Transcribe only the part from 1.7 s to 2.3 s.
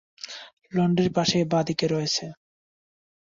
রয়েছে।